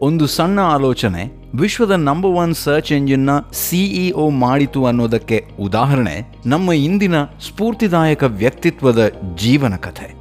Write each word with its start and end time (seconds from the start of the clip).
ಒಂದು 0.00 0.26
ಸಣ್ಣ 0.26 0.60
ಆಲೋಚನೆ, 0.60 1.32
ವಿಶ್ವದ 1.54 1.90
ನಂಬರ್ 1.90 2.32
ಒನ್ 2.32 2.54
ಸರ್ಚ್ 2.54 2.92
ಎಂಜಿನ್ನ 2.92 3.30
ಸಿಇಒ 3.52 4.30
ಮಾಡಿತು 4.30 4.86
ಅನ್ನೋದಕ್ಕೆ 4.86 5.44
ಉದಾಹರಣೆ, 5.60 6.32
ನಮ್ಮ 6.46 6.72
ಇಂದಿನ 6.72 7.24
ಸ್ಫೂರ್ತಿದಾಯಕ 7.24 8.22
ವ್ಯಕ್ತಿತ್ವದ 8.22 9.12
ಜೀವನ 9.36 9.76
ಕಥೆ. 9.76 10.17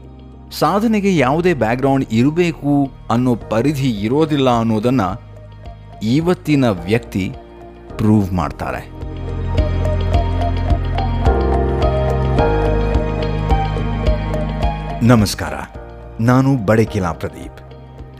ಸಾಧನೆಗೆ 0.51 1.17
ಯಾವುದೇ 1.17 1.53
ಬ್ಯಾಕ್ಗ್ರೌಂಡ್ 1.53 2.05
ಇರಬೇಕು 2.11 2.91
ಅನ್ನೋ 3.11 3.35
ಪರಿಧಿ 3.35 3.89
ಇರೋದಿಲ್ಲ 4.01 4.59
ಅನ್ನೋದನ್ನ 4.59 5.01
ಇವತ್ತಿನ 6.03 6.69
ವ್ಯಕ್ತಿ 6.69 7.33
ಪ್ರೂವ್ 7.95 8.33
ಮಾಡ್ತಾರೆ. 8.33 8.81
ನಮಸ್ಕಾರ, 15.05 15.53
ನಾನು 16.19 16.57
ಬಡಕಿಲಾ 16.65 17.11
ಪ್ರದೀಪ್. 17.11 17.59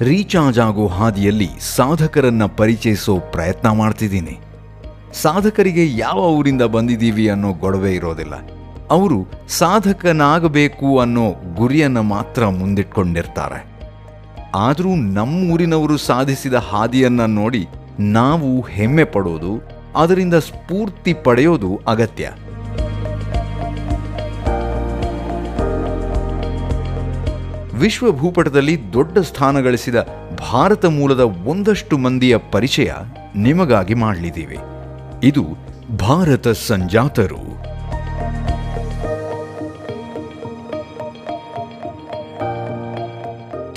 ರೀಚಾರ್ಜ್ 0.01 0.59
ಆಗೋ 0.59 0.87
ಹಾದಿಯಲ್ಲಿ 0.87 1.49
ಸಾಧಕರನ್ನ 1.59 2.45
ಪರಿಚಯಿಸೋ 2.45 3.19
ಪ್ರಯತ್ನ 3.19 3.69
ಮಾಡ್ತಿದ್ದೀನಿ. 3.69 4.39
ಸಾಧಕರಿಗೆ 5.13 5.97
ಯಾವ 5.97 6.17
ಊರಿಂದ 6.17 6.61
ಬಂದಿದ್ದೀವಿ 6.61 7.29
ಅನ್ನೋ 7.29 7.53
ಗೊಡವೆ 7.53 7.95
ಇರೋದಿಲ್ಲ. 7.95 8.56
ಅವರು 8.89 9.27
ಸಾಧಕನಾಗಬೇಕು 9.47 10.99
ಅನ್ನೋ 10.99 11.31
ಗುರಿಯನ್ನು 11.55 12.03
ಮಾತ್ರ 12.03 12.47
ಮುಂದಿಟ್ಕೊಂಡಿರ್ತಾರೆ. 12.47 13.67
ಆದರೂ 14.55 14.95
ನಮ್ಮೂರಿನವರು 14.95 15.97
ಸಾಧಿಸಿದ 15.97 16.53
ಹಾದಿಯನ್ನು 16.53 17.27
ನೋಡಿ 17.27 17.67
ನಾವು 17.99 18.61
ಹೆಮ್ಮೆ 18.61 19.03
ಪಡೋದು, 19.03 19.61
ಅದರಿಂದ 19.95 20.33
ಸ್ಫೂರ್ತಿ 20.33 21.13
ಪಡೆಯೋದು 21.13 21.81
ಅಗತ್ಯ. 21.87 22.31
ವಿಶ್ವ 27.73 28.11
ಭೂಪಟದಲ್ಲಿ 28.11 28.93
ದೊಡ್ಡ 28.93 29.17
ಸ್ಥಾನ 29.17 29.59
ಗಳಿಸಿದ 29.59 29.95
ಭಾರತ 30.51 30.85
ಮೂಲದ 30.85 31.19
ಒಂದಷ್ಟು 31.19 31.97
ಮಂದಿಯ 31.97 32.37
ಪರಿಚಯ 32.37 32.91
ನಿಮಗಾಗಿ 33.35 33.93
ಮಾಡಲಿದ್ದೀವಿ. 33.93 34.57
ಇದು 35.23 35.45
ಭಾರತ 35.97 36.47
ಸಂಜಾತರು. 36.47 37.56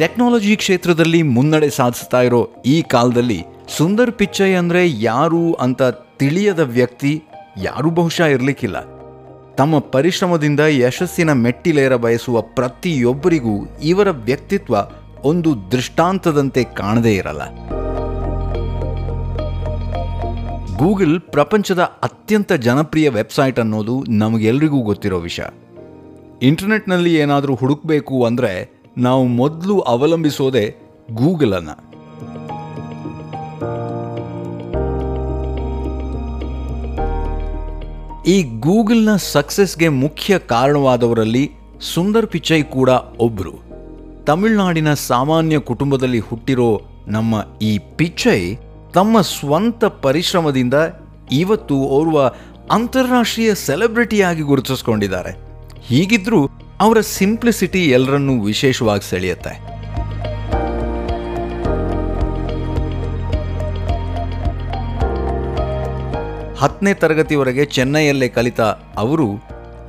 ಟೆಕ್ನಾಲಜಿ 0.01 0.57
ಕ್ಷೇತ್ರದಲ್ಲಿ 0.57 1.23
ಮುನ್ನಡೆ 1.23 1.71
ಸಾಧಿಸ್ತಾ 1.71 2.23
ಇರೋ 2.23 2.51
ಈ 2.67 2.83
ಕಾಲದಲ್ಲಿ 2.83 3.45
ಸುಂದರ್ 3.69 4.13
ಪಿಚ್ಚೈ 4.13 4.53
ಅಂದರೆ 4.53 4.91
ಯಾರು 4.91 5.55
ಅಂತ 5.55 5.83
ತಿಳಿಯದ 6.19 6.59
ವ್ಯಕ್ತಿ 6.59 7.23
ಯಾರೂ 7.57 7.91
ಬಹುಶಃ 7.91 8.25
ಇರಲಿಕ್ಕಿಲ್ಲ. 8.25 8.77
ತಮ್ಮ 9.55 9.79
ಪರಿಶ್ರಮದಿಂದ 9.79 10.61
ಯಶಸ್ಸಿನ 10.61 11.33
ಮೆಟ್ಟಿಲೇರ 11.33 11.97
ಬಯಸುವ 11.97 12.41
ಪ್ರತಿಯೊಬ್ಬರಿಗೂ 12.41 13.55
ಇವರ 13.83 14.11
ವ್ಯಕ್ತಿತ್ವ 14.11 14.75
ಒಂದು 15.25 15.71
ದೃಷ್ಟಾಂತದಂತೆ 15.71 16.65
ಕಾಣದೇ 16.65 17.15
ಇರಲ್ಲ. 17.15 17.43
ಗೂಗಲ್ 20.77 21.21
ಪ್ರಪಂಚದ 21.21 21.81
ಅತ್ಯಂತ 21.81 22.53
ಜನಪ್ರಿಯ 22.53 23.09
ವೆಬ್ಸೈಟ್ 23.09 23.59
ಅನ್ನೋದು 23.59 24.05
ನಮಗೆಲ್ರಿಗೂ 24.09 24.83
ಗೊತ್ತಿರೋ 24.83 25.19
ವಿಷಯ. 25.19 25.45
ಇಂಟರ್ನೆಟ್ನಲ್ಲಿ 26.43 27.15
ಏನಾದರೂ 27.15 27.55
ಹುಡುಕಬೇಕು 27.55 28.25
ಅಂದರೆ 28.25 28.80
ನಾವು 28.99 29.27
ಮೊದಲು 29.27 29.81
ಅವಲಂಬಿಸೋದೆ 29.81 30.91
ಗೂಗಲನ್ನು 31.15 31.91
ಈ 38.27 38.43
ಗೂಗಲ್ನ 38.43 39.17
ಸಕ್ಸಸ್ಗೆ 39.17 39.89
ಮುಖ್ಯ 39.89 40.39
ಕಾರಣವಾದವರಲ್ಲಿ 40.39 41.51
ಸುಂದರ್ 41.95 42.27
ಪಿಚೈ 42.27 42.63
ಕೂಡ 42.63 42.89
ಒಬ್ಬರು 43.19 43.53
ತಮಿಳುನಾಡಿನ 44.25 44.95
ಸಾಮಾನ್ಯ 44.95 45.59
ಕುಟುಂಬದಲ್ಲಿ 45.59 46.19
ಹುಟ್ಟಿರೋ 46.19 46.81
ನಮ್ಮ 47.09 47.35
ಈ 47.63 47.79
ಪಿಚೈ 47.79 48.55
ತಮ್ಮ 48.95 49.21
ಸ್ವಂತ 49.21 49.85
ಪರಿಶ್ರಮದಿಂದ 49.85 50.75
ಇವತ್ತು 51.33 51.75
ಓರ್ವ 51.75 52.21
ಅಂತಾರಾಷ್ಟ್ರೀಯ 52.71 53.55
ಸೆಲೆಬ್ರಿಟಿಯಾಗಿ 53.55 54.43
ಗುರುತಿಸ್ಕೊಂಡಿದ್ದಾರೆ. 54.43 55.37
ಹೀಗಿದ್ರೂ 55.83 56.47
ಅವರ 56.85 57.01
ಸಿಂಪ್ಲಿಸಿಟಿ 57.01 57.91
ಎಲ್ಲರನ್ನೂ 57.91 58.35
ವಿಶೇಷವಾಗಿ 58.43 59.07
ಸೆಳೆಯುತ್ತೆ. 59.11 59.53
ಹತ್ತನೇ 66.61 66.95
ತರಗತಿವರೆಗೆ 66.95 67.65
ಚೆನ್ನೈಯಲ್ಲೇ 67.65 68.29
ಕಲಿತ 68.29 68.61
ಅವರು 69.05 69.29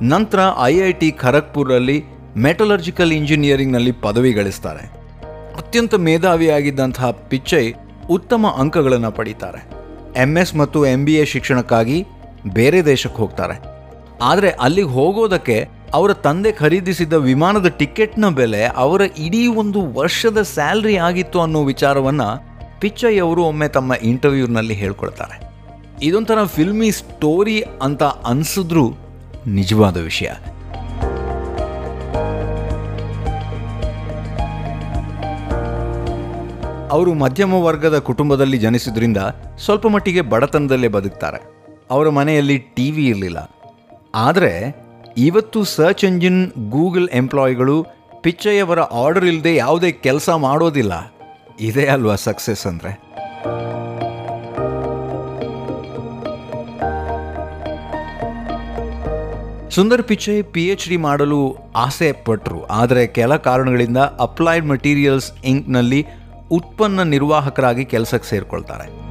ನಂತರ 0.02 0.38
ಐ 0.60 0.74
ಐ 0.80 0.92
ಟಿ 0.92 1.10
ಖರಗ್ಪುರಲ್ಲಿ 1.10 2.04
ಮೆಟಲರ್ಜಿಕಲ್ 2.36 3.12
ಇಂಜಿನಿಯರಿಂಗ್ನಲ್ಲಿ 3.12 3.92
ಪದವಿ 3.92 4.32
ಗಳಿಸ್ತಾರೆ. 4.32 4.84
ಅತ್ಯಂತ 5.56 5.94
ಮೇಧಾವಿಯಾಗಿದ್ದಂತಹ 5.94 7.10
ಪಿಚ್ಚೈ 7.10 7.72
ಉತ್ತಮ 8.10 8.46
ಅಂಕಗಳನ್ನು 8.58 9.10
ಪಡೀತಾರೆ. 9.10 9.60
ಎಂ 10.16 10.38
ಎಸ್ 10.38 10.56
ಮತ್ತು 10.56 10.86
ಎಂ 10.86 11.04
ಬಿ 11.04 11.14
ಎ 11.14 11.24
ಶಿಕ್ಷಣಕ್ಕಾಗಿ 11.24 12.06
ಬೇರೆ 12.54 12.84
ದೇಶಕ್ಕೆ 12.84 13.18
ಹೋಗ್ತಾರೆ. 13.18 13.56
ಆದರೆ 14.22 14.50
ಅಲ್ಲಿಗೆ 14.50 14.88
ಹೋಗೋದಕ್ಕೆ 14.88 15.81
ಅವರ 15.94 16.12
ತಂದೆ 16.12 16.52
ಖರೀದಿಸಿದ 16.52 17.12
ವಿಮಾನದ 17.12 17.66
ಟಿಕೆಟ್ನ 17.66 18.28
ಬೆಲೆ 18.28 18.66
ಅವರ 18.66 19.00
ಇಡೀ 19.18 19.46
ಒಂದು 19.46 19.92
ವರ್ಷದ 19.92 20.42
ಸ್ಯಾಲ್ರಿ 20.42 20.96
ಆಗಿತ್ತು 20.96 21.40
ಅನ್ನೋ 21.40 21.64
ವಿಚಾರವನ್ನು 21.64 22.52
ಪಿಚ್ಚೈ 22.80 23.18
ಅವರು 23.18 23.42
ಒಮ್ಮೆ 23.44 23.68
ತಮ್ಮ 23.68 23.94
ಇಂಟರ್ವ್ಯೂನಲ್ಲಿ 23.94 24.74
ಹೇಳ್ಕೊಳ್ತಾರೆ. 24.74 25.52
ಇದೊಂಥರ 26.02 26.44
ಫಿಲ್ಮಿ 26.44 26.90
ಸ್ಟೋರಿ 26.90 27.64
ಅಂತ 27.82 28.02
ಅನ್ಸಿದ್ರೂ 28.02 28.90
ನಿಜವಾದ 29.46 29.96
ವಿಷಯ. 29.96 30.26
ಅವರು 36.90 37.14
ಮಧ್ಯಮ 37.14 37.54
ವರ್ಗದ 37.54 37.98
ಕುಟುಂಬದಲ್ಲಿ 37.98 38.58
ಜನಿಸಿದ್ರಿಂದ 38.58 39.16
ಸ್ವಲ್ಪ 39.64 39.86
ಮಟ್ಟಿಗೆ 39.86 40.20
ಬಡತನದಲ್ಲೇ 40.20 40.88
ಬದುಕ್ತಾರೆ. 40.88 41.42
ಅವರ 41.90 42.08
ಮನೆಯಲ್ಲಿ 42.08 42.58
ಟಿ 42.58 42.90
ವಿ 42.90 43.06
ಇರಲಿಲ್ಲ. 43.06 43.50
ಆದರೆ 44.14 44.81
ಇವತ್ತು 45.16 45.64
ಸರ್ಚ್ 45.64 46.04
ಎಂಜಿನ್ 46.04 46.52
ಗೂಗಲ್ 46.70 47.08
ಎಂಪ್ಲಾಯಿಗಳು 47.12 47.86
ಪಿಚ್ಚಯ್ಯವರ 48.20 48.80
ಆರ್ಡರ್ 48.80 49.24
ಇಲ್ಲದೆ 49.24 49.56
ಯಾವುದೇ 49.56 49.92
ಕೆಲಸ 49.92 50.30
ಮಾಡೋದಿಲ್ಲ. 50.30 51.14
ಇದೇ 51.60 51.86
ಅಲ್ವಾ 51.86 52.14
ಸಕ್ಸಸ್ 52.14 52.66
ಅಂದರೆ? 52.66 53.12
Sundar 59.70 60.02
Pichai 60.02 60.44
P 60.44 60.68
H 60.68 60.88
D 60.88 60.96
ಮಾಡಲು 60.96 61.56
ಆಸೆ 61.76 62.12
ಪಟ್ಟರು 62.12 62.64
ಆದರೆ 62.66 63.06
ಕೆಲ 63.06 63.36
ಕಾರಣಗಳಿಂದ 63.36 63.96
ಅಪ್ಲೈಡ್ 63.98 64.66
ಮಟೀರಿಯಲ್ಸ್ 64.66 65.32
ಇಂಕ್ನಲ್ಲಿ 65.44 66.06
ಉತ್ಪನ್ನ 66.50 67.02
ನಿರ್ವಾಹಕರಾಗಿ 67.02 67.84
ಕೆಲಸಕ್ಕೆ 67.84 68.28
ಸೇರಿಕೊಳ್ತಾರೆ. 68.28 69.02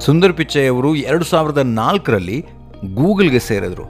ಸುಂದರ್ 0.00 0.32
ಪಿಚ್ಚಯ್ 0.32 0.70
ಅವರು 0.70 0.94
ಎರಡು 0.94 1.24
ಸಾವಿರದ 1.24 1.58
ನಾಲ್ಕರಲ್ಲಿ 1.58 2.46
ಗೂಗಲ್ಗೆ 2.94 3.38
ಸೇರಿದ್ರು. 3.38 3.84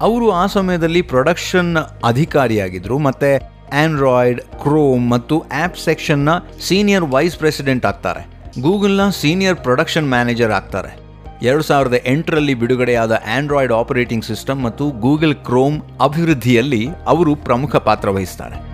ಅವರು 0.00 0.30
ಆ 0.30 0.46
ಸಮಯದಲ್ಲಿ 0.46 1.02
ಪ್ರೊಡಕ್ಷನ್ 1.02 1.76
ಅಧಿಕಾರಿಯಾಗಿದ್ದರು 2.04 2.98
ಮತ್ತು 2.98 3.58
ಆಂಡ್ರಾಯ್ಡ್, 3.76 4.40
ಕ್ರೋಮ್ 4.40 5.10
ಮತ್ತು 5.10 5.40
ಆ್ಯಪ್ 5.40 5.78
ಸೆಕ್ಷನ್ನ 5.78 6.28
ಸೀನಿಯರ್ 6.60 7.04
ವೈಸ್ 7.04 7.36
ಪ್ರೆಸಿಡೆಂಟ್ 7.36 7.86
ಆಗ್ತಾರೆ. 7.86 8.26
ಗೂಗಲ್ನ 8.62 9.08
ಸೀನಿಯರ್ 9.08 9.56
ಪ್ರೊಡಕ್ಷನ್ 9.56 10.08
ಮ್ಯಾನೇಜರ್ 10.08 10.52
ಆಗ್ತಾರೆ. 10.52 11.08
ಎರಡು 11.42 11.62
ಸಾವಿರದ 11.62 11.94
ಎಂಟರಲ್ಲಿ 12.06 12.54
ಬಿಡುಗಡೆಯಾದ 12.54 13.22
ಆಂಡ್ರಾಯ್ಡ್ 13.36 13.72
ಆಪರೇಟಿಂಗ್ 13.72 14.24
ಸಿಸ್ಟಮ್ 14.24 14.64
ಮತ್ತು 14.64 14.90
ಗೂಗಲ್ 14.90 15.34
ಕ್ರೋಮ್ 15.34 15.80
ಅಭಿವೃದ್ಧಿಯಲ್ಲಿ 16.00 16.88
ಅವರು 17.06 17.34
ಪ್ರಮುಖ 17.34 17.76
ಪಾತ್ರ 17.76 18.10
ವಹಿಸ್ತಾರೆ. 18.10 18.67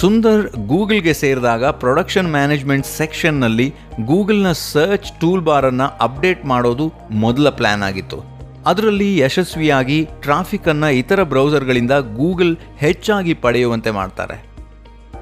ಸುಂದರ್ 0.00 0.42
ಗೂಗಲ್ಗೆ 0.56 1.12
ಸೇರಿದಾಗ 1.14 1.64
ಪ್ರೊಡಕ್ಷನ್ 1.64 2.28
ಮ್ಯಾನೇಜ್ಮೆಂಟ್ 2.30 2.86
ಸೆಕ್ಷನ್ನಲ್ಲಿ 2.86 3.74
ಗೂಗಲ್ನ 4.06 4.52
ಸರ್ಚ್ 4.52 5.20
ಟೂಲ್ 5.20 5.42
ಬಾರನ್ನು 5.44 5.86
ಅಪ್ಡೇಟ್ 6.00 6.44
ಮಾಡೋದು 6.44 6.92
ಮೊದಲ 7.10 7.48
ಪ್ಲಾನ್ 7.48 7.82
ಆಗಿತ್ತು. 7.82 8.18
ಅದರಲ್ಲಿ 8.66 9.18
ಯಶಸ್ವಿಯಾಗಿ 9.18 10.08
ಟ್ರಾಫಿಕನ್ನು 10.20 10.90
ಇತರ 10.90 11.22
ಬ್ರೌಸರ್ಗಳಿಂದ 11.22 11.90
ಗೂಗಲ್ 11.90 12.56
ಹೆಚ್ಚಾಗಿ 12.78 13.34
ಪಡೆಯುವಂತೆ 13.34 13.90
ಮಾಡ್ತಾರೆ. 13.90 14.36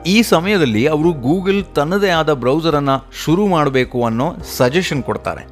ಈ 0.06 0.22
ಸಮಯದಲ್ಲಿ 0.22 0.86
ಅವರು 0.86 1.12
ಗೂಗಲ್ 1.12 1.64
ತನ್ನದೇ 1.74 2.08
ಆದ 2.08 2.32
ಬ್ರೌಸರನ್ನು 2.32 2.96
ಶುರು 3.24 3.46
ಮಾಡಬೇಕು 3.46 4.04
ಅನ್ನೋ 4.04 4.28
ಸಜೆಷನ್ 4.56 5.02
ಕೊಡ್ತಾರೆ. 5.02 5.44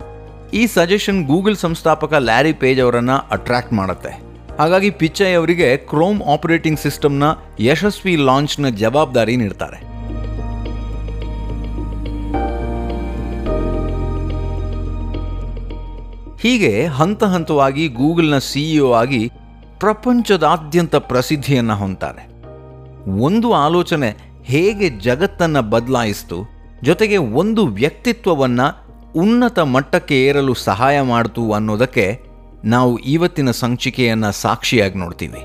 ಈ 0.54 0.66
ಸಜೆಷನ್ 0.66 1.26
ಗೂಗಲ್ 1.26 1.56
ಸಂಸ್ಥಾಪಕ 1.56 2.14
ಲ್ಯಾರಿ 2.14 2.52
ಪೇಜ್ 2.52 2.80
ಅವರನ್ನು 2.80 3.28
ಅಟ್ರಾಕ್ಟ್ 3.30 3.72
ಮಾಡುತ್ತೆ. 3.72 4.25
ಹಾಗಾಗಿ 4.58 4.90
ಪಿಚ್ಚೈ 4.90 5.32
ಅವರಿಗೆ 5.32 5.76
ಕ್ರೋಮ್ 5.90 6.20
ಆಪರೇಟಿಂಗ್ 6.34 6.80
ಸಿಸ್ಟಮ್ನ 6.80 7.24
ಯಶಸ್ವಿ 7.60 8.14
ಲಾಂಚ್ನ 8.28 8.68
ಜವಾಬ್ದಾರಿ 8.82 9.36
ನೀಡ್ತಾರೆ. 9.36 9.78
ಹೀಗೆ 16.42 16.72
ಹಂತ 16.98 17.24
ಹಂತವಾಗಿ 17.24 17.84
ಗೂಗಲ್ನ 17.88 18.38
ಸಿಇಒ 18.38 18.88
ಆಗಿ 18.92 19.22
ಪ್ರಪಂಚದಾದ್ಯಂತ 19.80 20.96
ಪ್ರಸಿದ್ಧಿಯನ್ನು 21.10 21.76
ಹೊಂತಾರೆ 21.76 22.24
ಒಂದು 23.26 23.48
ಆಲೋಚನೆ 23.52 24.10
ಹೇಗೆ 24.44 24.88
ಜಗತ್ತನ್ನು 25.00 25.62
ಬದಲಾಯಿಸ್ತು, 25.70 26.38
ಜೊತೆಗೆ 26.82 27.16
ಒಂದು 27.40 27.62
ವ್ಯಕ್ತಿತ್ವವನ್ನು 27.80 28.66
ಉನ್ನತ 29.18 29.58
ಮಟ್ಟಕ್ಕೆ 29.74 30.16
ಏರಲು 30.26 30.54
ಸಹಾಯ 30.54 30.96
ಮಾಡಿತು 31.00 31.44
ಅನ್ನೋದಕ್ಕೆ 31.52 32.06
ನಾವು 32.66 32.98
ಇವತ್ತಿನ 32.98 33.50
ಸಂಚಿಕೆಯನ್ನು 33.50 34.32
ಸಾಕ್ಷಿಯಾಗಿ 34.32 34.98
ನೋಡ್ತೀವಿ. 34.98 35.38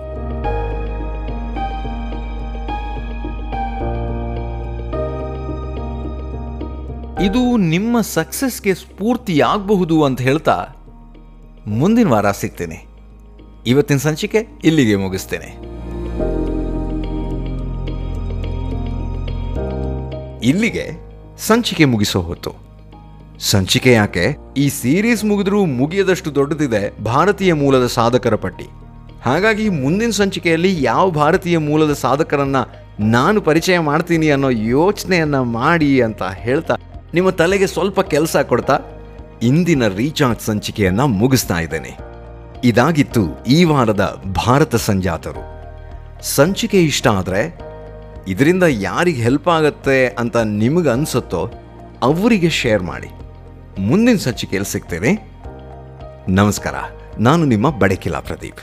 ಇದು 7.26 7.58
ನಿಮ್ಮ 7.58 8.02
ಸಕ್ಸಸ್ಗೆ 8.02 8.74
ಸ್ಫೂರ್ತಿಯಾಗಬಹುದು 8.74 10.04
ಅಂತ 10.04 10.22
ಹೇಳ್ತಾ 10.22 10.66
ಮುಂದಿನ 11.68 12.08
ವಾರ 12.08 12.32
ಸಿಗ್ತೇನೆ. 12.32 12.86
ಇವತ್ತಿನ 13.68 13.98
ಸಂಚಿಕೆ 13.98 14.48
ಇಲ್ಲಿಗೆ 14.64 14.96
ಮುಗಿಸ್ತೇನೆ. 14.96 15.72
ಇಲ್ಲಿಗೆ 20.46 20.92
ಸಂಚಿಕೆ 21.38 21.86
ಮುಗಿಸೋ 21.86 22.22
ಹೊತ್ತು. 22.22 22.71
ಸಂಚಿಕೆ 23.50 23.92
ಯಾಕೆ 23.92 24.38
ಈ 24.58 24.70
ಸೀರೀಸ್ 24.70 25.26
ಮುಗಿದ್ರೂ 25.26 25.66
ಮುಗಿಯದಷ್ಟು 25.66 26.36
ದೊಡ್ಡದಿದೆ 26.36 27.04
ಭಾರತೀಯ 27.04 27.54
ಮೂಲದ 27.54 27.88
ಸಾಧಕರ 27.88 28.36
ಪಟ್ಟಿ. 28.36 28.66
ಹಾಗಾಗಿ 29.26 29.70
ಮುಂದಿನ 29.70 30.10
ಸಂಚಿಕೆಯಲ್ಲಿ 30.10 30.84
ಯಾವ 30.84 31.10
ಭಾರತೀಯ 31.10 31.58
ಮೂಲದ 31.58 31.94
ಸಾಧಕರನ್ನ 31.94 32.56
ನಾನು 33.00 33.42
ಪರಿಚಯ 33.42 33.80
ಮಾಡ್ತೀನಿ 33.80 34.30
ಅನ್ನೋ 34.30 34.50
ಯೋಚನೆಯನ್ನ 34.50 35.40
ಮಾಡಿ 35.40 36.02
ಅಂತ 36.02 36.24
ಹೇಳ್ತಾ 36.24 36.76
ನಿಮ್ಮ 37.14 37.30
ತಲೆಗೆ 37.30 37.68
ಸ್ವಲ್ಪ 37.68 38.02
ಕೆಲಸ 38.02 38.38
ಕೊಡ್ತಾ 38.38 38.80
ಇಂದಿನ 39.44 39.88
ರೀಚಾರ್ಜ್ 39.88 40.42
ಸಂಚಿಕೆಯನ್ನ 40.42 41.02
ಮುಗಿಸ್ತಾ 41.02 41.60
ಇದ್ದೇನೆ. 41.60 41.98
ಇದಾಗಿತ್ತು 42.64 43.44
ಈ 43.48 43.64
ವಾರದ 43.64 44.24
ಭಾರತ 44.48 44.76
ಸಂಜಾತರು. 44.76 45.44
ಸಂಚಿಕೆ 46.24 46.82
ಇಷ್ಟ 46.82 47.08
ಆದರೆ 47.08 47.58
ಇದರಿಂದ 48.28 48.64
ಯಾರಿಗೆ 48.64 49.22
ಹೆಲ್ಪ್ 49.22 49.48
ಆಗತ್ತೆ 49.48 50.08
ಅಂತ 50.08 50.38
ನಿಮಗೆ 50.38 50.90
ಅನ್ಸುತ್ತೋ 50.90 51.52
ಅವರಿಗೆ 52.02 52.50
ಶೇರ್ 52.50 52.84
ಮಾಡಿ. 52.84 53.10
ಮುಂದಿನ 53.78 54.18
ಸಂಚಿಕೆಯಲ್ಲಿ 54.18 54.72
ಸಿಗ್ತೇನೆ 54.72 55.32
ನಮಸ್ಕಾರ. 56.30 56.74
ನಾನು 57.20 57.46
ನಿಮ್ಮ 57.46 57.78
ಬಡಕಿಲಾ 57.80 58.20
ಪ್ರದೀಪ್. 58.20 58.60